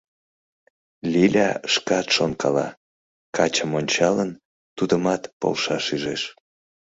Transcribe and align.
—Лиля 1.13 1.49
шкат 1.73 2.07
шонкала, 2.15 2.67
качым 3.35 3.69
ончалын, 3.79 4.31
тудымат 4.77 5.21
полшаш 5.39 5.85
ӱжеш. 5.95 6.21